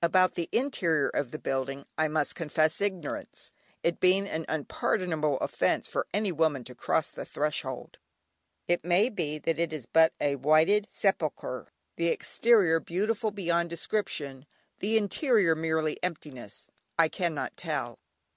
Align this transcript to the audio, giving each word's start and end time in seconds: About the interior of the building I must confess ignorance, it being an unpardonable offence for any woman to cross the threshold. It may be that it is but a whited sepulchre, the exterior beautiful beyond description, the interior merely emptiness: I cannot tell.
About 0.00 0.34
the 0.34 0.48
interior 0.52 1.08
of 1.08 1.32
the 1.32 1.40
building 1.40 1.86
I 1.98 2.06
must 2.06 2.36
confess 2.36 2.80
ignorance, 2.80 3.50
it 3.82 3.98
being 3.98 4.28
an 4.28 4.44
unpardonable 4.48 5.38
offence 5.38 5.88
for 5.88 6.06
any 6.14 6.30
woman 6.30 6.62
to 6.62 6.74
cross 6.76 7.10
the 7.10 7.24
threshold. 7.24 7.98
It 8.68 8.84
may 8.84 9.08
be 9.08 9.40
that 9.40 9.58
it 9.58 9.72
is 9.72 9.86
but 9.86 10.12
a 10.20 10.36
whited 10.36 10.86
sepulchre, 10.88 11.72
the 11.96 12.10
exterior 12.10 12.78
beautiful 12.78 13.32
beyond 13.32 13.70
description, 13.70 14.46
the 14.78 14.96
interior 14.96 15.56
merely 15.56 15.98
emptiness: 16.00 16.68
I 16.96 17.08
cannot 17.08 17.56
tell. 17.56 17.98